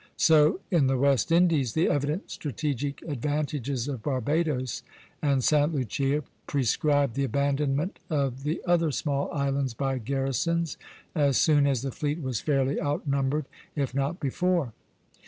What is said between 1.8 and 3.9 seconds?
evident strategic advantages